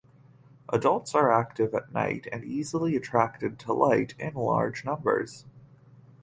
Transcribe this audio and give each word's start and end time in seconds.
Adults 0.69 1.13
are 1.13 1.31
active 1.31 1.75
at 1.75 1.93
night 1.93 2.27
and 2.31 2.43
easily 2.43 2.95
attracted 2.95 3.59
to 3.59 3.71
light 3.71 4.15
in 4.17 4.33
large 4.33 4.83
numbers. 4.83 5.45